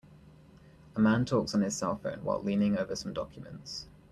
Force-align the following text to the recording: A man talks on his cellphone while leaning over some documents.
A 0.95 0.99
man 0.99 1.25
talks 1.25 1.53
on 1.53 1.61
his 1.61 1.79
cellphone 1.79 2.23
while 2.23 2.41
leaning 2.41 2.75
over 2.75 2.95
some 2.95 3.13
documents. 3.13 3.85